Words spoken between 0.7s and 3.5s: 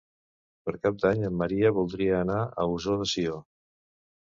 Cap d'Any en Maria voldria anar a Ossó de Sió.